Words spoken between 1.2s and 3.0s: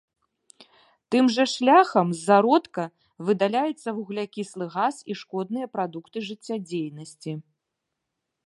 жа шляхам з зародка